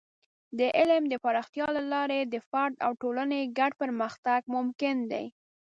د 0.59 0.61
علم 0.77 1.03
د 1.09 1.13
پراختیا 1.23 1.67
له 1.77 1.81
لارې 1.93 2.19
د 2.23 2.35
فرد 2.49 2.75
او 2.85 2.91
ټولنې 3.01 3.41
ګډ 3.57 3.71
پرمختګ 3.81 4.39
ممکن 4.55 4.95
دی. 5.11 5.25